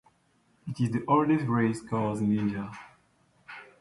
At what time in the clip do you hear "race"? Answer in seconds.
1.45-1.79